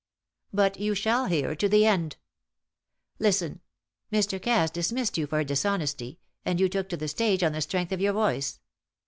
[0.51, 2.17] "But you shall hear to the end.
[3.19, 3.61] Listen,
[4.11, 4.41] Mr.
[4.41, 8.01] Cass dismissed you for dishonesty, and you took to the stage on the strength of
[8.01, 8.59] your voice.